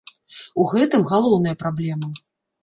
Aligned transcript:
У 0.63 0.65
гэтым 0.71 1.03
галоўная 1.11 1.55
праблема. 1.65 2.11